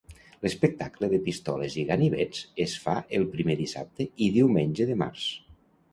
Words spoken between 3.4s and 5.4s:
dissabte i diumenge de març.